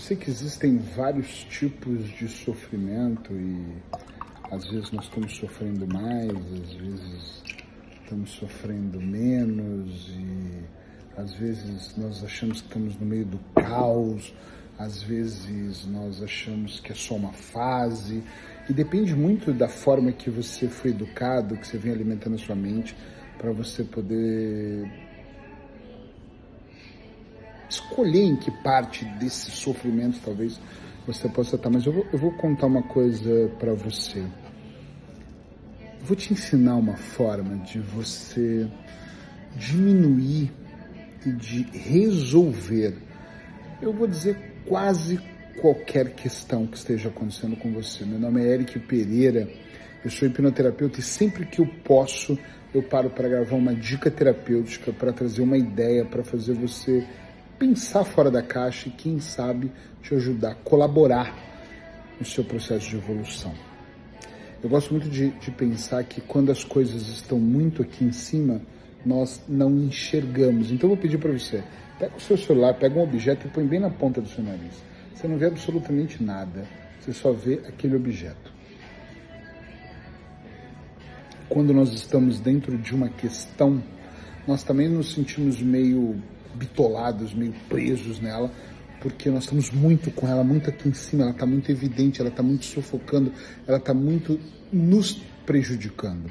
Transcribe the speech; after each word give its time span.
Eu 0.00 0.02
sei 0.02 0.16
que 0.16 0.30
existem 0.30 0.78
vários 0.78 1.44
tipos 1.44 2.08
de 2.08 2.26
sofrimento 2.26 3.34
e 3.34 3.66
às 4.50 4.66
vezes 4.66 4.90
nós 4.92 5.04
estamos 5.04 5.36
sofrendo 5.36 5.86
mais, 5.86 6.30
às 6.30 6.72
vezes 6.72 7.42
estamos 8.02 8.30
sofrendo 8.30 8.98
menos 8.98 10.08
e 10.08 11.20
às 11.20 11.34
vezes 11.34 11.94
nós 11.98 12.24
achamos 12.24 12.62
que 12.62 12.68
estamos 12.68 12.98
no 12.98 13.04
meio 13.04 13.26
do 13.26 13.38
caos, 13.54 14.32
às 14.78 15.02
vezes 15.02 15.84
nós 15.84 16.22
achamos 16.22 16.80
que 16.80 16.92
é 16.92 16.94
só 16.94 17.16
uma 17.16 17.34
fase. 17.34 18.22
E 18.70 18.72
depende 18.72 19.14
muito 19.14 19.52
da 19.52 19.68
forma 19.68 20.12
que 20.12 20.30
você 20.30 20.66
foi 20.66 20.92
educado, 20.92 21.58
que 21.58 21.66
você 21.66 21.76
vem 21.76 21.92
alimentando 21.92 22.36
a 22.36 22.38
sua 22.38 22.56
mente 22.56 22.96
para 23.36 23.52
você 23.52 23.84
poder 23.84 25.09
escolher 27.70 28.24
em 28.24 28.36
que 28.36 28.50
parte 28.50 29.04
desse 29.04 29.50
sofrimento 29.50 30.20
talvez 30.24 30.60
você 31.06 31.28
possa 31.28 31.56
estar. 31.56 31.70
Mas 31.70 31.86
eu 31.86 31.92
vou, 31.92 32.06
eu 32.12 32.18
vou 32.18 32.32
contar 32.32 32.66
uma 32.66 32.82
coisa 32.82 33.50
para 33.58 33.72
você. 33.72 34.18
Eu 34.18 36.06
vou 36.06 36.16
te 36.16 36.32
ensinar 36.32 36.76
uma 36.76 36.96
forma 36.96 37.56
de 37.64 37.78
você 37.78 38.68
diminuir 39.56 40.52
e 41.24 41.32
de 41.32 41.62
resolver, 41.72 42.96
eu 43.82 43.92
vou 43.92 44.06
dizer 44.06 44.62
quase 44.66 45.20
qualquer 45.60 46.14
questão 46.14 46.66
que 46.66 46.76
esteja 46.76 47.08
acontecendo 47.08 47.56
com 47.56 47.70
você. 47.72 48.04
Meu 48.04 48.18
nome 48.18 48.42
é 48.42 48.54
Eric 48.54 48.78
Pereira, 48.78 49.48
eu 50.02 50.10
sou 50.10 50.26
hipnoterapeuta 50.26 51.00
e 51.00 51.02
sempre 51.02 51.44
que 51.44 51.60
eu 51.60 51.66
posso 51.84 52.38
eu 52.72 52.82
paro 52.82 53.10
para 53.10 53.28
gravar 53.28 53.56
uma 53.56 53.74
dica 53.74 54.10
terapêutica, 54.10 54.92
para 54.92 55.12
trazer 55.12 55.42
uma 55.42 55.58
ideia, 55.58 56.04
para 56.04 56.22
fazer 56.22 56.54
você 56.54 57.04
pensar 57.60 58.04
fora 58.04 58.30
da 58.30 58.42
caixa 58.42 58.88
e, 58.88 58.92
quem 58.92 59.20
sabe, 59.20 59.70
te 60.02 60.14
ajudar, 60.14 60.54
colaborar 60.64 61.36
no 62.18 62.24
seu 62.24 62.42
processo 62.42 62.88
de 62.88 62.96
evolução. 62.96 63.52
Eu 64.62 64.70
gosto 64.70 64.90
muito 64.92 65.10
de, 65.10 65.28
de 65.28 65.50
pensar 65.50 66.02
que 66.04 66.22
quando 66.22 66.50
as 66.50 66.64
coisas 66.64 67.08
estão 67.08 67.38
muito 67.38 67.82
aqui 67.82 68.02
em 68.02 68.12
cima, 68.12 68.62
nós 69.04 69.42
não 69.46 69.70
enxergamos. 69.76 70.70
Então 70.70 70.88
eu 70.88 70.94
vou 70.94 71.02
pedir 71.02 71.18
para 71.18 71.32
você, 71.32 71.62
pega 71.98 72.16
o 72.16 72.20
seu 72.20 72.38
celular, 72.38 72.74
pega 72.74 72.98
um 72.98 73.02
objeto 73.02 73.46
e 73.46 73.50
põe 73.50 73.66
bem 73.66 73.78
na 73.78 73.90
ponta 73.90 74.22
do 74.22 74.28
seu 74.28 74.42
nariz. 74.42 74.82
Você 75.14 75.28
não 75.28 75.36
vê 75.36 75.46
absolutamente 75.46 76.22
nada, 76.22 76.66
você 76.98 77.12
só 77.12 77.30
vê 77.30 77.60
aquele 77.68 77.94
objeto. 77.94 78.50
Quando 81.46 81.74
nós 81.74 81.92
estamos 81.92 82.40
dentro 82.40 82.78
de 82.78 82.94
uma 82.94 83.10
questão, 83.10 83.82
nós 84.46 84.62
também 84.62 84.88
nos 84.88 85.12
sentimos 85.12 85.60
meio 85.60 86.22
bitolados, 86.54 87.34
meio 87.34 87.54
presos 87.68 88.20
nela, 88.20 88.50
porque 89.00 89.30
nós 89.30 89.44
estamos 89.44 89.70
muito 89.70 90.10
com 90.10 90.28
ela, 90.28 90.44
muito 90.44 90.68
aqui 90.70 90.88
em 90.88 90.92
cima, 90.92 91.22
ela 91.22 91.32
está 91.32 91.46
muito 91.46 91.70
evidente, 91.70 92.20
ela 92.20 92.30
está 92.30 92.42
muito 92.42 92.64
sufocando, 92.64 93.32
ela 93.66 93.78
está 93.78 93.94
muito 93.94 94.38
nos 94.72 95.20
prejudicando. 95.46 96.30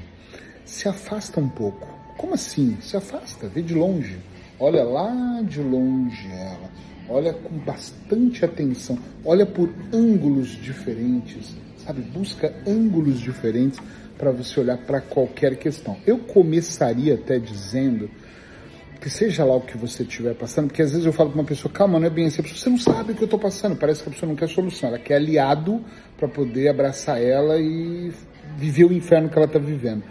Se 0.64 0.88
afasta 0.88 1.40
um 1.40 1.48
pouco. 1.48 1.88
Como 2.16 2.34
assim? 2.34 2.76
Se 2.80 2.96
afasta, 2.96 3.48
vê 3.48 3.62
de 3.62 3.74
longe. 3.74 4.18
Olha 4.58 4.84
lá 4.84 5.42
de 5.42 5.60
longe 5.60 6.28
ela. 6.28 6.70
Olha 7.08 7.32
com 7.32 7.58
bastante 7.58 8.44
atenção. 8.44 8.98
Olha 9.24 9.44
por 9.44 9.68
ângulos 9.92 10.50
diferentes, 10.50 11.56
sabe? 11.84 12.02
Busca 12.02 12.54
ângulos 12.66 13.18
diferentes 13.18 13.80
para 14.16 14.30
você 14.30 14.60
olhar 14.60 14.78
para 14.78 15.00
qualquer 15.00 15.56
questão. 15.56 15.96
Eu 16.06 16.18
começaria 16.18 17.14
até 17.14 17.38
dizendo 17.38 18.10
que 19.00 19.08
seja 19.08 19.44
lá 19.44 19.56
o 19.56 19.62
que 19.62 19.78
você 19.78 20.02
estiver 20.02 20.34
passando, 20.34 20.66
porque 20.66 20.82
às 20.82 20.90
vezes 20.90 21.06
eu 21.06 21.12
falo 21.12 21.30
para 21.30 21.40
uma 21.40 21.46
pessoa, 21.46 21.72
calma, 21.72 21.98
não 21.98 22.06
é 22.06 22.10
bem 22.10 22.26
assim, 22.26 22.42
você 22.42 22.68
não 22.68 22.76
sabe 22.76 23.12
o 23.12 23.14
que 23.14 23.22
eu 23.22 23.24
estou 23.26 23.38
passando, 23.38 23.74
parece 23.76 24.02
que 24.02 24.10
a 24.10 24.12
pessoa 24.12 24.28
não 24.28 24.36
quer 24.36 24.48
solução, 24.48 24.90
ela 24.90 24.98
quer 24.98 25.16
aliado 25.16 25.82
para 26.18 26.28
poder 26.28 26.68
abraçar 26.68 27.20
ela 27.20 27.58
e 27.58 28.12
viver 28.58 28.84
o 28.84 28.92
inferno 28.92 29.30
que 29.30 29.36
ela 29.36 29.46
está 29.46 29.58
vivendo. 29.58 30.04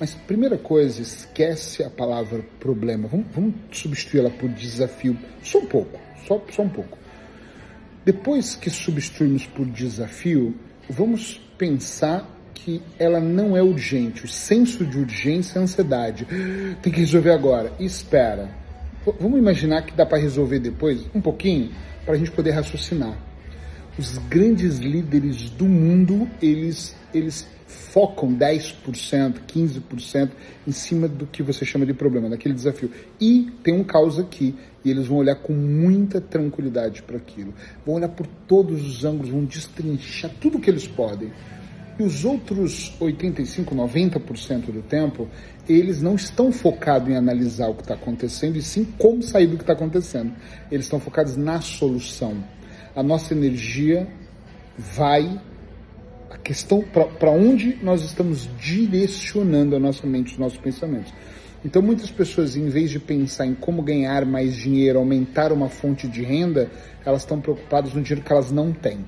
Mas 0.00 0.14
primeira 0.14 0.56
coisa, 0.56 1.02
esquece 1.02 1.84
a 1.84 1.90
palavra 1.90 2.42
problema, 2.58 3.06
vamos, 3.06 3.26
vamos 3.34 3.54
substituí-la 3.70 4.30
por 4.30 4.48
desafio, 4.48 5.18
só 5.42 5.58
um 5.58 5.66
pouco, 5.66 6.00
só, 6.26 6.42
só 6.50 6.62
um 6.62 6.70
pouco. 6.70 6.96
Depois 8.02 8.54
que 8.54 8.70
substituímos 8.70 9.46
por 9.46 9.66
desafio, 9.66 10.54
vamos 10.88 11.38
pensar 11.58 12.26
que 12.64 12.82
ela 12.98 13.20
não 13.20 13.56
é 13.56 13.62
urgente. 13.62 14.24
O 14.24 14.28
senso 14.28 14.84
de 14.84 14.98
urgência 14.98 15.58
é 15.58 15.62
ansiedade. 15.62 16.26
Tem 16.82 16.92
que 16.92 17.00
resolver 17.00 17.32
agora. 17.32 17.72
espera. 17.80 18.50
Vamos 19.18 19.38
imaginar 19.38 19.82
que 19.82 19.94
dá 19.94 20.04
para 20.04 20.18
resolver 20.18 20.58
depois, 20.58 21.06
um 21.14 21.20
pouquinho, 21.20 21.70
para 22.04 22.14
a 22.14 22.18
gente 22.18 22.30
poder 22.30 22.50
raciocinar. 22.50 23.16
Os 23.98 24.18
grandes 24.28 24.78
líderes 24.78 25.48
do 25.50 25.64
mundo, 25.64 26.28
eles, 26.40 26.94
eles 27.12 27.48
focam 27.66 28.34
10%, 28.34 29.40
15% 29.48 30.30
em 30.66 30.72
cima 30.72 31.08
do 31.08 31.26
que 31.26 31.42
você 31.42 31.64
chama 31.64 31.86
de 31.86 31.94
problema, 31.94 32.28
daquele 32.28 32.54
desafio. 32.54 32.90
E 33.18 33.50
tem 33.64 33.74
um 33.74 33.84
caos 33.84 34.18
aqui, 34.18 34.54
e 34.84 34.90
eles 34.90 35.06
vão 35.06 35.18
olhar 35.18 35.36
com 35.36 35.54
muita 35.54 36.20
tranquilidade 36.20 37.02
para 37.02 37.16
aquilo. 37.16 37.54
Vão 37.86 37.96
olhar 37.96 38.08
por 38.08 38.26
todos 38.46 38.86
os 38.86 39.04
ângulos, 39.04 39.30
vão 39.30 39.44
destrinchar 39.44 40.30
tudo 40.40 40.60
que 40.60 40.68
eles 40.68 40.86
podem. 40.86 41.32
E 42.00 42.02
os 42.02 42.24
outros 42.24 42.96
85, 42.98 43.74
90% 43.74 44.72
do 44.72 44.80
tempo, 44.80 45.28
eles 45.68 46.00
não 46.00 46.14
estão 46.14 46.50
focados 46.50 47.10
em 47.10 47.14
analisar 47.14 47.68
o 47.68 47.74
que 47.74 47.82
está 47.82 47.92
acontecendo 47.92 48.56
e 48.56 48.62
sim 48.62 48.86
como 48.96 49.22
sair 49.22 49.46
do 49.46 49.58
que 49.58 49.62
está 49.62 49.74
acontecendo. 49.74 50.32
Eles 50.72 50.86
estão 50.86 50.98
focados 50.98 51.36
na 51.36 51.60
solução. 51.60 52.42
A 52.96 53.02
nossa 53.02 53.34
energia 53.34 54.08
vai. 54.78 55.38
A 56.30 56.38
questão 56.38 56.80
para 56.80 57.30
onde 57.30 57.78
nós 57.82 58.02
estamos 58.02 58.48
direcionando 58.58 59.76
a 59.76 59.78
nossa 59.78 60.06
mente, 60.06 60.32
os 60.32 60.38
nossos 60.38 60.56
pensamentos. 60.56 61.12
Então, 61.62 61.82
muitas 61.82 62.10
pessoas, 62.10 62.56
em 62.56 62.70
vez 62.70 62.88
de 62.88 62.98
pensar 62.98 63.44
em 63.44 63.54
como 63.54 63.82
ganhar 63.82 64.24
mais 64.24 64.56
dinheiro, 64.56 64.98
aumentar 64.98 65.52
uma 65.52 65.68
fonte 65.68 66.08
de 66.08 66.22
renda, 66.22 66.70
elas 67.04 67.20
estão 67.20 67.42
preocupadas 67.42 67.92
no 67.92 68.00
dinheiro 68.00 68.24
que 68.24 68.32
elas 68.32 68.50
não 68.50 68.72
têm. 68.72 69.04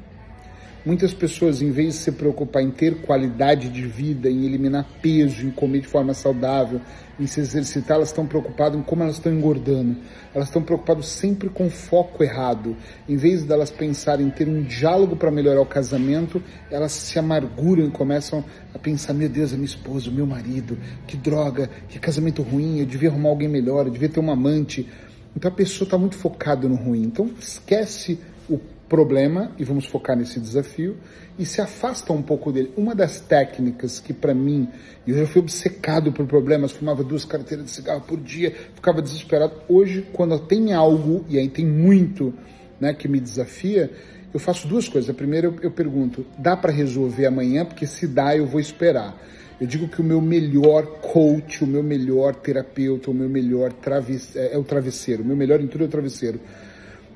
Muitas 0.85 1.15
pessoas, 1.15 1.63
em 1.63 1.71
vez 1.71 1.95
de 1.95 2.01
se 2.01 2.11
preocupar 2.11 2.61
em 2.61 2.71
ter 2.71 3.03
qualidade 3.03 3.69
de 3.69 3.87
vida, 3.87 4.29
em 4.29 4.45
eliminar 4.45 4.85
peso, 5.01 5.47
em 5.47 5.51
comer 5.53 5.83
de 5.83 5.87
forma 5.87 6.13
saudável, 6.13 6.81
em 7.21 7.27
se 7.27 7.39
exercitar, 7.39 7.99
elas 7.99 8.09
estão 8.09 8.27
preocupadas 8.27 8.77
em 8.77 8.83
como 8.83 9.05
elas 9.05 9.15
estão 9.15 9.33
engordando. 9.33 9.97
Elas 10.35 10.49
estão 10.49 10.61
preocupadas 10.61 11.07
sempre 11.07 11.49
com 11.49 11.71
foco 11.71 12.25
errado. 12.25 12.77
Em 13.09 13.17
vez 13.17 13.45
delas 13.45 13.71
pensarem 13.71 14.27
em 14.27 14.31
ter 14.31 14.49
um 14.49 14.61
diálogo 14.61 15.15
para 15.15 15.31
melhorar 15.31 15.61
o 15.61 15.67
casamento, 15.67 16.43
elas 16.69 16.91
se 16.91 17.17
amarguram 17.17 17.87
e 17.87 17.91
começam 17.93 18.45
a 18.75 18.79
pensar: 18.79 19.15
meu 19.15 19.29
Deus, 19.29 19.53
a 19.53 19.57
minha 19.57 19.67
esposa, 19.67 20.11
o 20.11 20.13
meu 20.13 20.27
marido, 20.27 20.77
que 21.07 21.17
droga, 21.17 21.71
que 21.89 22.01
casamento 22.01 22.43
ruim, 22.43 22.81
eu 22.81 22.87
devia 22.87 23.09
arrumar 23.09 23.29
alguém 23.29 23.49
melhor, 23.49 23.87
eu 23.87 23.93
devia 23.93 24.09
ter 24.09 24.19
uma 24.19 24.33
amante. 24.33 24.89
Então 25.37 25.49
a 25.49 25.55
pessoa 25.55 25.87
está 25.87 25.97
muito 25.97 26.17
focada 26.17 26.67
no 26.69 26.75
ruim. 26.75 27.05
Então 27.05 27.31
esquece 27.39 28.19
o 28.51 28.59
problema 28.93 29.51
e 29.59 29.65
vamos 29.65 29.87
focar 29.87 30.15
nesse 30.15 30.39
desafio 30.39 30.99
e 31.39 31.47
se 31.47 31.63
afasta 31.63 32.13
um 32.13 32.21
pouco 32.21 32.53
dele. 32.53 32.75
Uma 32.77 32.95
das 32.95 33.21
técnicas 33.21 33.99
que 33.99 34.13
para 34.13 34.35
mim, 34.35 34.69
eu 35.07 35.17
já 35.17 35.27
fui 35.27 35.41
obcecado 35.41 36.13
por 36.13 36.27
problemas, 36.27 36.73
fumava 36.73 37.03
duas 37.03 37.25
carteiras 37.25 37.65
de 37.65 37.71
cigarro 37.71 38.03
por 38.03 38.21
dia, 38.21 38.55
ficava 38.75 39.01
desesperado. 39.01 39.55
Hoje, 39.67 40.07
quando 40.13 40.39
tem 40.41 40.75
algo, 40.75 41.25
e 41.27 41.39
aí 41.39 41.49
tem 41.49 41.65
muito 41.65 42.35
né, 42.79 42.93
que 42.93 43.09
me 43.09 43.19
desafia, 43.19 43.91
eu 44.35 44.39
faço 44.39 44.69
duas 44.69 44.87
coisas. 44.91 45.09
A 45.09 45.15
primeira, 45.15 45.47
eu, 45.47 45.57
eu 45.63 45.71
pergunto, 45.71 46.27
dá 46.37 46.55
para 46.55 46.71
resolver 46.71 47.25
amanhã? 47.25 47.65
Porque 47.65 47.87
se 47.87 48.07
dá, 48.07 48.37
eu 48.37 48.47
vou 48.47 48.61
esperar. 48.61 49.19
Eu 49.59 49.67
digo 49.67 49.89
que 49.89 50.03
o 50.03 50.05
meu 50.05 50.21
melhor 50.21 51.01
coach, 51.01 51.65
o 51.65 51.67
meu 51.67 51.83
melhor 51.83 52.35
terapeuta, 52.35 53.11
o 53.11 53.15
meu 53.15 53.29
melhor 53.31 53.73
travesseiro, 53.73 54.49
é, 54.49 54.55
é 54.55 54.59
o 54.59 54.65
travesseiro, 54.65 55.23
o 55.23 55.27
meu 55.27 55.37
melhor 55.37 55.63
em 55.63 55.65
é 55.65 55.83
o 55.83 55.89
travesseiro 55.89 56.39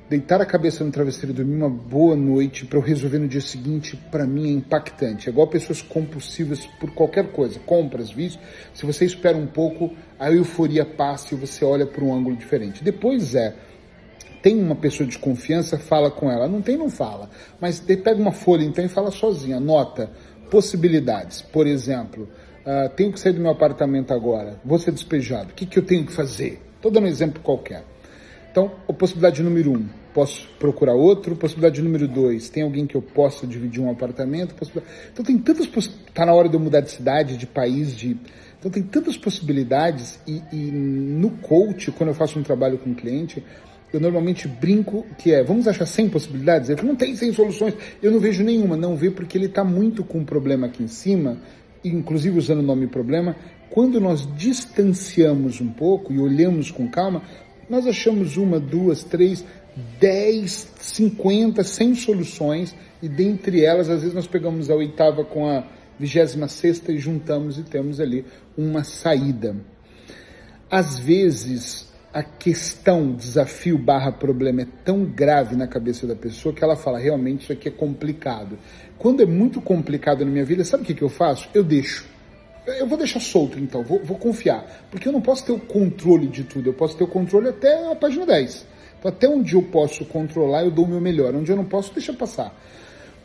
deitar 0.09 0.41
a 0.41 0.45
cabeça 0.45 0.83
no 0.83 0.91
travesseiro 0.91 1.31
e 1.31 1.35
dormir 1.35 1.55
uma 1.55 1.69
boa 1.69 2.15
noite 2.15 2.65
para 2.65 2.77
eu 2.77 2.81
resolver 2.81 3.19
no 3.19 3.27
dia 3.27 3.41
seguinte, 3.41 3.97
para 4.09 4.25
mim 4.25 4.47
é 4.47 4.51
impactante. 4.53 5.27
É 5.27 5.31
igual 5.31 5.47
pessoas 5.47 5.81
compulsivas 5.81 6.65
por 6.79 6.91
qualquer 6.91 7.31
coisa, 7.31 7.59
compras, 7.59 8.09
vícios. 8.11 8.41
Se 8.73 8.85
você 8.85 9.05
espera 9.05 9.37
um 9.37 9.47
pouco, 9.47 9.93
a 10.17 10.31
euforia 10.31 10.85
passa 10.85 11.35
e 11.35 11.37
você 11.37 11.65
olha 11.65 11.85
por 11.85 12.03
um 12.03 12.13
ângulo 12.13 12.35
diferente. 12.35 12.83
Depois 12.83 13.35
é, 13.35 13.53
tem 14.41 14.61
uma 14.61 14.75
pessoa 14.75 15.07
de 15.07 15.17
confiança, 15.17 15.77
fala 15.77 16.09
com 16.09 16.31
ela. 16.31 16.47
Não 16.47 16.61
tem, 16.61 16.77
não 16.77 16.89
fala. 16.89 17.29
Mas 17.59 17.79
pega 17.79 18.15
uma 18.15 18.31
folha 18.31 18.63
então 18.63 18.85
e 18.85 18.87
fala 18.87 19.11
sozinha, 19.11 19.57
anota 19.57 20.09
possibilidades. 20.49 21.41
Por 21.41 21.67
exemplo, 21.67 22.29
uh, 22.65 22.89
tenho 22.95 23.11
que 23.11 23.19
sair 23.19 23.33
do 23.33 23.41
meu 23.41 23.51
apartamento 23.51 24.13
agora, 24.13 24.59
vou 24.63 24.79
ser 24.79 24.91
despejado. 24.91 25.51
O 25.51 25.53
que, 25.53 25.65
que 25.65 25.77
eu 25.77 25.83
tenho 25.83 26.05
que 26.05 26.13
fazer? 26.13 26.61
Estou 26.77 26.89
dando 26.89 27.03
um 27.03 27.07
exemplo 27.07 27.41
qualquer. 27.41 27.83
Então, 28.57 28.71
a 28.89 28.93
possibilidade 28.93 29.43
número 29.43 29.71
um, 29.71 29.85
posso 30.15 30.49
procurar 30.57 30.95
outro. 30.95 31.35
Possibilidade 31.35 31.79
número 31.79 32.07
dois, 32.07 32.49
tem 32.49 32.63
alguém 32.63 32.87
que 32.87 32.95
eu 32.95 33.03
possa 33.03 33.45
dividir 33.45 33.79
um 33.83 33.91
apartamento. 33.91 34.55
Então, 35.13 35.23
tem 35.23 35.37
tantas 35.37 35.67
possibilidades. 35.67 36.09
Está 36.09 36.25
na 36.25 36.33
hora 36.33 36.49
de 36.49 36.55
eu 36.55 36.59
mudar 36.59 36.81
de 36.81 36.89
cidade, 36.89 37.37
de 37.37 37.45
país, 37.45 37.95
de. 37.95 38.17
Então, 38.57 38.71
tem 38.71 38.81
tantas 38.81 39.15
possibilidades. 39.15 40.19
E, 40.25 40.41
e 40.51 40.71
no 40.71 41.29
coach, 41.37 41.91
quando 41.91 42.09
eu 42.09 42.15
faço 42.15 42.39
um 42.39 42.41
trabalho 42.41 42.79
com 42.79 42.89
um 42.89 42.95
cliente, 42.95 43.43
eu 43.93 43.99
normalmente 43.99 44.47
brinco 44.47 45.05
que 45.19 45.31
é, 45.31 45.43
vamos 45.43 45.67
achar 45.67 45.85
100 45.85 46.09
possibilidades? 46.09 46.71
Ele 46.71 46.81
não 46.81 46.95
tem 46.95 47.15
100 47.15 47.33
soluções, 47.33 47.75
eu 48.01 48.11
não 48.11 48.19
vejo 48.19 48.43
nenhuma. 48.43 48.75
Não 48.75 48.95
vê 48.95 49.11
porque 49.11 49.37
ele 49.37 49.45
está 49.45 49.63
muito 49.63 50.03
com 50.03 50.17
um 50.17 50.25
problema 50.25 50.65
aqui 50.65 50.81
em 50.81 50.87
cima, 50.87 51.37
inclusive 51.85 52.39
usando 52.39 52.61
o 52.61 52.63
nome 52.63 52.87
problema. 52.87 53.35
Quando 53.69 54.01
nós 54.01 54.27
distanciamos 54.35 55.61
um 55.61 55.67
pouco 55.67 56.11
e 56.11 56.17
olhamos 56.17 56.71
com 56.71 56.89
calma, 56.89 57.21
nós 57.69 57.85
achamos 57.85 58.37
uma, 58.37 58.59
duas, 58.59 59.03
três, 59.03 59.43
dez, 59.99 60.71
cinquenta, 60.79 61.63
cem 61.63 61.93
soluções 61.95 62.75
e 63.01 63.07
dentre 63.07 63.63
elas, 63.63 63.89
às 63.89 64.01
vezes 64.01 64.15
nós 64.15 64.27
pegamos 64.27 64.69
a 64.69 64.75
oitava 64.75 65.23
com 65.23 65.47
a 65.47 65.63
vigésima 65.99 66.47
sexta 66.47 66.91
e 66.91 66.97
juntamos 66.97 67.57
e 67.57 67.63
temos 67.63 67.99
ali 67.99 68.25
uma 68.57 68.83
saída. 68.83 69.55
Às 70.69 70.99
vezes, 70.99 71.87
a 72.13 72.23
questão, 72.23 73.13
desafio 73.13 73.77
barra 73.77 74.11
problema 74.11 74.61
é 74.61 74.67
tão 74.83 75.05
grave 75.05 75.55
na 75.55 75.67
cabeça 75.67 76.07
da 76.07 76.15
pessoa 76.15 76.53
que 76.53 76.63
ela 76.63 76.75
fala, 76.75 76.99
realmente 76.99 77.43
isso 77.43 77.53
aqui 77.53 77.67
é 77.67 77.71
complicado. 77.71 78.57
Quando 78.97 79.21
é 79.21 79.25
muito 79.25 79.61
complicado 79.61 80.25
na 80.25 80.31
minha 80.31 80.45
vida, 80.45 80.63
sabe 80.63 80.83
o 80.83 80.85
que, 80.85 80.93
que 80.95 81.03
eu 81.03 81.09
faço? 81.09 81.47
Eu 81.53 81.63
deixo. 81.63 82.16
Eu 82.67 82.85
vou 82.85 82.97
deixar 82.97 83.21
solto 83.21 83.57
então, 83.57 83.81
vou, 83.83 84.03
vou 84.03 84.17
confiar. 84.17 84.85
Porque 84.91 85.07
eu 85.07 85.11
não 85.11 85.21
posso 85.21 85.45
ter 85.45 85.53
o 85.53 85.59
controle 85.59 86.27
de 86.27 86.43
tudo, 86.43 86.69
eu 86.69 86.73
posso 86.73 86.97
ter 86.97 87.03
o 87.03 87.07
controle 87.07 87.49
até 87.49 87.89
a 87.89 87.95
página 87.95 88.25
10. 88.25 88.65
Então, 88.99 89.09
até 89.09 89.29
onde 89.29 89.53
eu 89.53 89.63
posso 89.63 90.03
controlar, 90.05 90.63
eu 90.63 90.71
dou 90.71 90.85
o 90.85 90.87
meu 90.87 90.99
melhor. 90.99 91.33
Onde 91.35 91.51
eu 91.51 91.55
não 91.55 91.65
posso, 91.65 91.93
deixa 91.93 92.11
passar. 92.13 92.53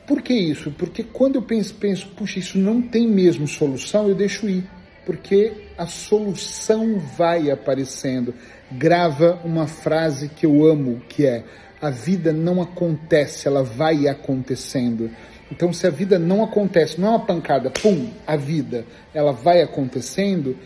Por 0.07 0.21
que 0.21 0.35
isso? 0.35 0.71
Porque 0.73 1.03
quando 1.03 1.37
eu 1.37 1.43
penso, 1.43 1.75
penso, 1.75 2.09
puxa, 2.09 2.39
isso 2.39 2.59
não 2.59 2.83
tem 2.83 3.07
mesmo 3.09 3.47
solução, 3.47 4.09
eu 4.09 4.15
deixo 4.15 4.49
ir. 4.49 4.65
Porque 5.07 5.53
a 5.77 5.87
solução 5.87 6.99
vai 7.17 7.51
aparecendo. 7.51 8.35
Grava 8.71 9.41
uma 9.45 9.67
frase 9.67 10.29
que 10.29 10.47
eu 10.47 10.65
amo, 10.65 11.03
que 11.09 11.27
é: 11.27 11.45
a 11.81 11.91
vida 11.91 12.33
não 12.33 12.63
acontece, 12.63 13.49
ela 13.49 13.63
vai 13.63 14.07
acontecendo. 14.07 15.11
Então, 15.53 15.71
se 15.71 15.87
a 15.87 15.91
vida 15.91 16.19
não 16.19 16.43
acontece, 16.43 16.99
não 16.99 17.09
é 17.09 17.11
uma 17.11 17.27
pancada, 17.27 17.69
pum, 17.71 18.09
a 18.27 18.37
vida, 18.37 18.87
ela 19.13 19.33
vai 19.33 19.61
acontecendo, 19.61 20.57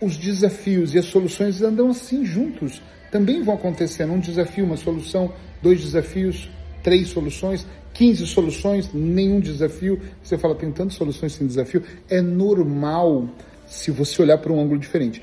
os 0.00 0.16
desafios 0.16 0.96
e 0.96 0.98
as 0.98 1.04
soluções 1.04 1.62
andam 1.62 1.90
assim 1.90 2.24
juntos. 2.24 2.82
Também 3.12 3.40
vão 3.40 3.54
acontecendo 3.54 4.12
um 4.12 4.18
desafio, 4.18 4.64
uma 4.64 4.76
solução, 4.76 5.32
dois 5.62 5.80
desafios, 5.80 6.50
três 6.82 7.06
soluções, 7.06 7.64
15 7.94 8.26
soluções, 8.26 8.92
nenhum 8.92 9.38
desafio. 9.38 10.00
Você 10.20 10.36
fala, 10.36 10.56
tem 10.56 10.72
tantas 10.72 10.94
soluções 10.94 11.34
sem 11.34 11.46
desafio. 11.46 11.84
É 12.08 12.20
normal 12.20 13.28
se 13.68 13.92
você 13.92 14.20
olhar 14.20 14.38
para 14.38 14.52
um 14.52 14.60
ângulo 14.60 14.80
diferente. 14.80 15.22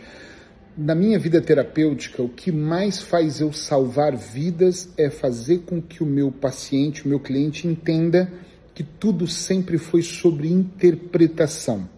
Na 0.78 0.95
minha 0.95 1.19
vida 1.19 1.42
terapêutica, 1.42 2.24
o 2.24 2.30
que 2.30 2.54
mais 2.54 3.01
faz 3.01 3.42
eu 3.42 3.51
salvar 3.51 4.16
vidas 4.16 4.88
é 4.98 5.10
fazer 5.10 5.63
com 5.66 5.81
que 5.81 6.01
o 6.01 6.06
meu 6.06 6.31
paciente, 6.31 7.06
o 7.06 7.10
meu 7.10 7.19
cliente 7.19 7.68
entenda 7.68 8.31
que 8.77 8.83
tudo 8.83 9.25
sempre 9.25 9.79
foi 9.79 10.03
sobre 10.03 10.47
interpretação. 10.47 11.89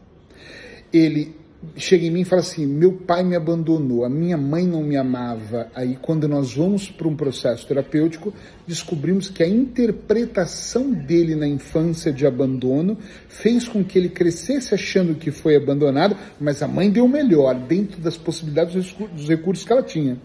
Ele 0.94 1.36
chega 1.76 2.06
em 2.06 2.10
mim 2.10 2.22
e 2.22 2.24
fala 2.24 2.42
assim: 2.42 2.66
meu 2.66 2.94
pai 2.94 3.22
me 3.22 3.36
abandonou, 3.36 4.06
a 4.06 4.10
minha 4.10 4.38
mãe 4.38 4.66
não 4.66 4.82
me 4.82 4.96
amava. 4.96 5.68
Aí, 5.76 5.98
quando 6.02 6.26
nós 6.26 6.56
vamos 6.56 6.90
para 6.90 7.06
um 7.06 7.18
processo 7.18 7.68
terapêutico, 7.68 8.34
descobrimos 8.66 9.30
que 9.30 9.44
a 9.44 9.48
interpretação 9.48 10.90
dele 10.90 11.36
na 11.36 11.50
infância 11.50 12.14
de 12.14 12.26
abandono 12.26 12.98
fez 13.28 13.68
com 13.68 13.84
que 13.84 14.00
ele 14.00 14.08
crescesse 14.08 14.74
achando 14.74 15.16
que 15.16 15.32
foi 15.32 15.58
abandonado, 15.58 16.16
mas 16.40 16.64
a 16.64 16.68
mãe 16.68 16.90
deu 16.90 17.04
o 17.04 17.10
melhor 17.10 17.56
dentro 17.56 18.00
das 18.00 18.16
possibilidades 18.16 18.94
dos 18.94 19.28
recursos 19.28 19.66
que 19.66 19.74
ela 19.74 19.84
tinha. 19.84 20.18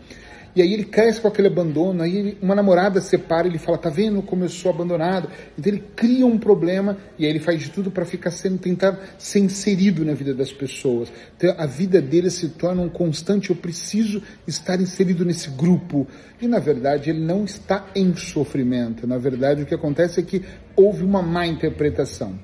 E 0.56 0.62
aí 0.62 0.72
ele 0.72 0.84
cresce 0.84 1.20
com 1.20 1.26
aquele 1.26 1.48
abandono, 1.48 2.02
aí 2.02 2.16
ele, 2.16 2.38
uma 2.40 2.54
namorada 2.54 3.00
separa, 3.00 3.48
ele 3.48 3.58
fala, 3.58 3.76
tá 3.76 3.90
vendo 3.90 4.22
como 4.22 4.44
eu 4.44 4.48
sou 4.48 4.70
abandonado? 4.70 5.28
Então 5.58 5.72
ele 5.72 5.82
cria 5.96 6.24
um 6.24 6.38
problema 6.38 6.96
e 7.18 7.24
aí 7.24 7.30
ele 7.30 7.40
faz 7.40 7.60
de 7.60 7.70
tudo 7.70 7.90
para 7.90 8.04
ficar 8.04 8.30
sendo, 8.30 8.58
tentar 8.58 8.98
ser 9.18 9.40
inserido 9.40 10.04
na 10.04 10.14
vida 10.14 10.32
das 10.32 10.52
pessoas. 10.52 11.12
Então 11.36 11.54
a 11.58 11.66
vida 11.66 12.00
dele 12.00 12.30
se 12.30 12.50
torna 12.50 12.82
um 12.82 12.88
constante, 12.88 13.50
eu 13.50 13.56
preciso 13.56 14.22
estar 14.46 14.80
inserido 14.80 15.24
nesse 15.24 15.50
grupo. 15.50 16.06
E 16.40 16.46
na 16.46 16.60
verdade 16.60 17.10
ele 17.10 17.20
não 17.20 17.44
está 17.44 17.90
em 17.94 18.14
sofrimento, 18.14 19.06
na 19.06 19.18
verdade 19.18 19.62
o 19.62 19.66
que 19.66 19.74
acontece 19.74 20.20
é 20.20 20.22
que 20.22 20.42
houve 20.76 21.02
uma 21.02 21.20
má 21.20 21.46
interpretação. 21.46 22.38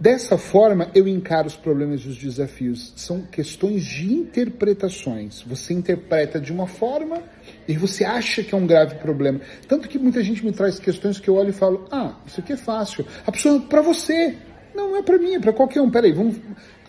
Dessa 0.00 0.38
forma, 0.38 0.90
eu 0.94 1.06
encaro 1.06 1.46
os 1.46 1.56
problemas 1.56 2.00
e 2.00 2.08
os 2.08 2.16
desafios. 2.16 2.90
São 2.96 3.20
questões 3.20 3.84
de 3.84 4.10
interpretações. 4.10 5.42
Você 5.42 5.74
interpreta 5.74 6.40
de 6.40 6.50
uma 6.50 6.66
forma 6.66 7.22
e 7.68 7.76
você 7.76 8.02
acha 8.02 8.42
que 8.42 8.54
é 8.54 8.56
um 8.56 8.66
grave 8.66 8.94
problema. 8.94 9.42
Tanto 9.68 9.86
que 9.90 9.98
muita 9.98 10.24
gente 10.24 10.42
me 10.42 10.52
traz 10.52 10.78
questões 10.78 11.20
que 11.20 11.28
eu 11.28 11.34
olho 11.34 11.50
e 11.50 11.52
falo: 11.52 11.86
ah, 11.92 12.18
isso 12.26 12.40
aqui 12.40 12.54
é 12.54 12.56
fácil. 12.56 13.04
A 13.26 13.30
pessoa, 13.30 13.60
para 13.60 13.82
você. 13.82 14.38
Não, 14.74 14.92
não 14.92 14.96
é 14.96 15.02
para 15.02 15.18
mim, 15.18 15.34
é 15.34 15.38
para 15.38 15.52
qualquer 15.52 15.82
um. 15.82 15.90
Peraí, 15.90 16.12
vamos. 16.12 16.36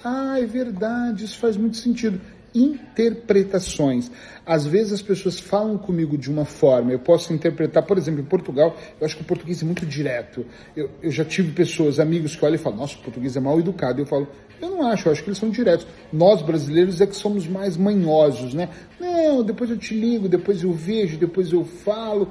Ah, 0.01 0.39
é 0.39 0.45
verdade, 0.45 1.25
isso 1.25 1.37
faz 1.37 1.57
muito 1.57 1.75
sentido 1.75 2.21
interpretações. 2.53 4.11
Às 4.45 4.65
vezes 4.65 4.93
as 4.93 5.01
pessoas 5.01 5.39
falam 5.39 5.77
comigo 5.77 6.17
de 6.17 6.29
uma 6.29 6.45
forma, 6.45 6.91
eu 6.91 6.99
posso 6.99 7.33
interpretar, 7.33 7.83
por 7.83 7.97
exemplo, 7.97 8.21
em 8.21 8.25
Portugal, 8.25 8.75
eu 8.99 9.05
acho 9.05 9.15
que 9.15 9.21
o 9.21 9.25
português 9.25 9.61
é 9.61 9.65
muito 9.65 9.85
direto. 9.85 10.45
Eu, 10.75 10.89
eu 11.01 11.11
já 11.11 11.23
tive 11.23 11.51
pessoas, 11.51 11.99
amigos 11.99 12.35
que 12.35 12.43
olham 12.43 12.55
e 12.55 12.57
falam, 12.57 12.79
nossa, 12.79 12.95
o 12.95 13.01
português 13.01 13.35
é 13.35 13.39
mal 13.39 13.59
educado. 13.59 14.01
Eu 14.01 14.05
falo, 14.05 14.27
eu 14.61 14.69
não 14.69 14.87
acho, 14.87 15.07
eu 15.07 15.11
acho 15.11 15.23
que 15.23 15.29
eles 15.29 15.39
são 15.39 15.49
diretos. 15.49 15.87
Nós 16.13 16.41
brasileiros 16.41 17.01
é 17.01 17.07
que 17.07 17.15
somos 17.15 17.47
mais 17.47 17.75
manhosos, 17.75 18.53
né? 18.53 18.69
Não, 18.99 19.43
depois 19.43 19.69
eu 19.69 19.77
te 19.77 19.93
ligo, 19.93 20.29
depois 20.29 20.63
eu 20.63 20.71
vejo, 20.71 21.17
depois 21.17 21.51
eu 21.51 21.65
falo. 21.65 22.29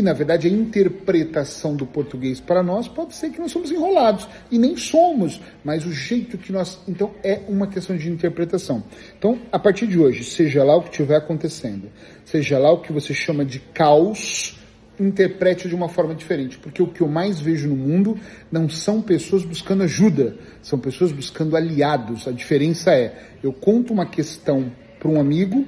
E 0.00 0.02
na 0.02 0.14
verdade 0.14 0.48
a 0.48 0.50
interpretação 0.50 1.76
do 1.76 1.84
português 1.84 2.40
para 2.40 2.62
nós 2.62 2.88
pode 2.88 3.14
ser 3.14 3.28
que 3.28 3.38
nós 3.38 3.52
somos 3.52 3.70
enrolados 3.70 4.26
e 4.50 4.56
nem 4.56 4.74
somos, 4.74 5.38
mas 5.62 5.84
o 5.84 5.92
jeito 5.92 6.38
que 6.38 6.50
nós, 6.50 6.78
então 6.88 7.10
é 7.22 7.42
uma 7.46 7.66
questão 7.66 7.94
de 7.94 8.08
interpretação. 8.08 8.82
Então, 9.18 9.38
a 9.52 9.58
partir 9.58 9.86
de 9.86 9.98
hoje, 9.98 10.24
seja 10.24 10.64
lá 10.64 10.74
o 10.74 10.80
que 10.80 10.88
estiver 10.88 11.16
acontecendo, 11.16 11.90
seja 12.24 12.58
lá 12.58 12.72
o 12.72 12.80
que 12.80 12.94
você 12.94 13.12
chama 13.12 13.44
de 13.44 13.58
caos, 13.58 14.58
interprete 14.98 15.68
de 15.68 15.74
uma 15.74 15.90
forma 15.90 16.14
diferente, 16.14 16.56
porque 16.56 16.82
o 16.82 16.86
que 16.86 17.02
eu 17.02 17.08
mais 17.08 17.38
vejo 17.38 17.68
no 17.68 17.76
mundo 17.76 18.18
não 18.50 18.70
são 18.70 19.02
pessoas 19.02 19.44
buscando 19.44 19.82
ajuda, 19.82 20.34
são 20.62 20.78
pessoas 20.78 21.12
buscando 21.12 21.58
aliados. 21.58 22.26
A 22.26 22.32
diferença 22.32 22.90
é, 22.94 23.14
eu 23.42 23.52
conto 23.52 23.92
uma 23.92 24.06
questão 24.06 24.72
para 24.98 25.10
um 25.10 25.20
amigo, 25.20 25.66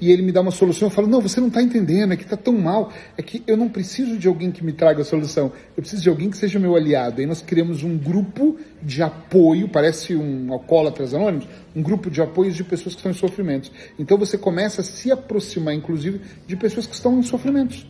e 0.00 0.10
ele 0.10 0.22
me 0.22 0.32
dá 0.32 0.40
uma 0.40 0.50
solução, 0.50 0.88
eu 0.88 0.90
falo, 0.90 1.06
não, 1.06 1.20
você 1.20 1.40
não 1.40 1.48
está 1.48 1.62
entendendo, 1.62 2.12
é 2.12 2.16
que 2.16 2.22
está 2.22 2.36
tão 2.36 2.56
mal, 2.56 2.92
é 3.16 3.22
que 3.22 3.42
eu 3.46 3.56
não 3.56 3.68
preciso 3.68 4.16
de 4.16 4.28
alguém 4.28 4.50
que 4.50 4.64
me 4.64 4.72
traga 4.72 5.02
a 5.02 5.04
solução, 5.04 5.52
eu 5.76 5.82
preciso 5.82 6.02
de 6.02 6.08
alguém 6.08 6.30
que 6.30 6.36
seja 6.36 6.58
meu 6.58 6.76
aliado. 6.76 7.20
Aí 7.20 7.26
nós 7.26 7.42
criamos 7.42 7.82
um 7.82 7.96
grupo 7.96 8.56
de 8.82 9.02
apoio, 9.02 9.68
parece 9.68 10.14
um 10.14 10.52
alcoólatras 10.52 11.14
anônimos, 11.14 11.48
um 11.74 11.82
grupo 11.82 12.10
de 12.10 12.20
apoio 12.20 12.52
de 12.52 12.62
pessoas 12.64 12.94
que 12.94 13.00
estão 13.00 13.10
em 13.10 13.14
sofrimentos. 13.14 13.72
Então 13.98 14.16
você 14.16 14.38
começa 14.38 14.80
a 14.80 14.84
se 14.84 15.10
aproximar, 15.10 15.74
inclusive, 15.74 16.20
de 16.46 16.56
pessoas 16.56 16.86
que 16.86 16.94
estão 16.94 17.18
em 17.18 17.22
sofrimentos. 17.22 17.86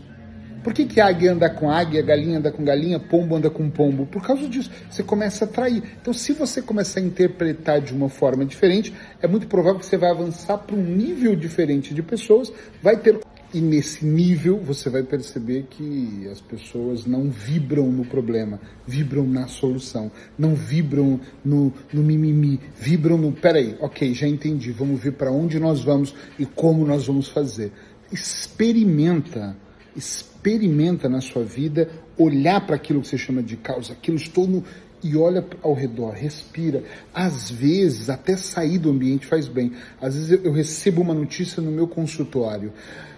Por 0.63 0.73
que, 0.73 0.85
que 0.85 1.01
águia 1.01 1.33
anda 1.33 1.49
com 1.49 1.71
águia, 1.71 2.03
galinha 2.03 2.39
anda 2.39 2.51
com 2.51 2.65
galinha, 2.65 2.99
pombo 2.99 3.37
anda 3.37 3.49
com 3.49 3.71
pombo? 3.71 4.07
Por 4.07 4.23
causa 4.23 4.49
disso, 4.49 4.71
você 4.91 5.03
começa 5.03 5.45
a 5.45 5.49
atrair. 5.49 5.83
Então, 6.01 6.13
se 6.13 6.33
você 6.33 6.61
começar 6.61 7.01
a 7.01 7.03
interpretar 7.03 7.81
de 7.81 7.95
uma 7.95 8.09
forma 8.09 8.45
diferente, 8.45 8.93
é 9.23 9.29
muito 9.29 9.47
provável 9.47 9.79
que 9.79 9.87
você 9.87 9.97
vai 9.97 10.11
avançar 10.11 10.59
para 10.59 10.77
um 10.77 10.83
nível 10.83 11.37
diferente 11.37 11.95
de 11.95 12.03
pessoas, 12.03 12.53
vai 12.83 12.97
ter. 12.97 13.19
E 13.53 13.63
nesse 13.63 14.05
nível 14.05 14.59
você 14.59 14.91
vai 14.91 15.03
perceber 15.03 15.69
que 15.71 16.29
as 16.31 16.39
pessoas 16.39 17.07
não 17.07 17.31
vibram 17.31 17.91
no 17.91 18.05
problema, 18.05 18.61
vibram 18.87 19.27
na 19.27 19.47
solução, 19.47 20.13
não 20.39 20.55
vibram 20.55 21.19
no, 21.43 21.73
no 21.91 22.03
mimimi, 22.03 22.61
vibram 22.79 23.17
no. 23.17 23.33
Peraí, 23.33 23.75
ok, 23.81 24.13
já 24.13 24.29
entendi, 24.29 24.71
vamos 24.71 25.01
ver 25.01 25.13
para 25.13 25.33
onde 25.33 25.59
nós 25.59 25.83
vamos 25.83 26.15
e 26.39 26.45
como 26.45 26.85
nós 26.85 27.07
vamos 27.07 27.29
fazer. 27.29 27.73
Experimenta, 28.13 29.57
experimenta 29.99 31.09
na 31.09 31.21
sua 31.21 31.45
vida 31.45 31.91
olhar 32.17 32.65
para 32.65 32.77
aquilo 32.77 33.03
que 33.03 33.09
você 33.09 33.19
chama 33.19 33.43
de 33.43 33.57
causa, 33.57 33.93
aquilo 33.93 34.17
estou 34.17 34.47
no 34.47 34.65
e 35.03 35.17
olha 35.17 35.45
ao 35.63 35.75
redor, 35.75 36.11
respira. 36.11 36.83
Às 37.15 37.51
vezes, 37.51 38.11
até 38.11 38.37
sair 38.37 38.79
do 38.79 38.91
ambiente 38.91 39.27
faz 39.27 39.47
bem. 39.47 39.73
Às 40.01 40.15
vezes 40.15 40.45
eu 40.45 40.53
recebo 40.53 41.03
uma 41.03 41.15
notícia 41.15 41.63
no 41.63 41.71
meu 41.71 41.87
consultório 41.87 42.73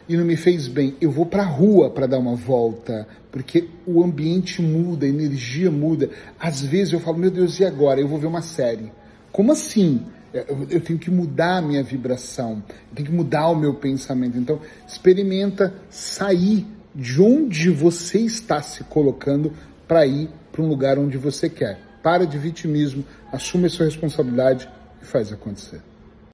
e 0.08 0.16
não 0.16 0.25
me 0.25 0.37
fez 0.37 0.68
bem. 0.68 0.94
Eu 1.00 1.10
vou 1.10 1.25
para 1.25 1.42
a 1.42 1.46
rua 1.46 1.88
para 1.88 2.06
dar 2.06 2.18
uma 2.18 2.34
volta, 2.34 3.08
porque 3.30 3.68
o 3.87 4.02
ambiente 4.02 4.60
muda, 4.60 5.06
a 5.06 5.08
energia 5.08 5.70
muda. 5.70 6.10
Às 6.38 6.60
vezes 6.60 6.92
eu 6.92 7.00
falo, 7.00 7.18
meu 7.18 7.30
Deus, 7.30 7.58
e 7.60 7.64
agora? 7.64 8.00
Eu 8.00 8.08
vou 8.08 8.18
ver 8.18 8.26
uma 8.26 8.42
série. 8.42 8.92
Como 9.32 9.52
assim? 9.52 10.02
Eu 10.32 10.80
tenho 10.80 10.99
que 10.99 11.10
mudar 11.10 11.58
a 11.58 11.62
minha 11.62 11.82
vibração, 11.82 12.62
eu 12.90 12.94
tenho 12.94 13.08
que 13.08 13.14
mudar 13.14 13.49
o 13.49 13.56
meu 13.56 13.75
pensamento. 13.75 14.38
Então, 14.38 14.60
experimenta 14.87 15.75
sair 15.88 16.66
de 16.94 17.20
onde 17.20 17.70
você 17.70 18.18
está 18.20 18.62
se 18.62 18.84
colocando 18.84 19.52
para 19.88 20.06
ir 20.06 20.28
para 20.52 20.62
um 20.62 20.68
lugar 20.68 20.99
onde 20.99 21.18
você 21.18 21.49
quer. 21.49 21.80
Para 22.02 22.26
de 22.26 22.38
vitimismo, 22.38 23.04
assume 23.32 23.66
a 23.66 23.70
sua 23.70 23.87
responsabilidade 23.87 24.68
e 25.02 25.04
faz 25.04 25.32
acontecer. 25.32 25.89